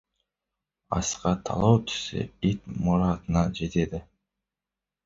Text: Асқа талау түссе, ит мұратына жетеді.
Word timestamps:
Асқа 0.99 1.33
талау 1.49 1.77
түссе, 1.91 2.27
ит 2.53 2.67
мұратына 2.81 3.47
жетеді. 3.63 4.07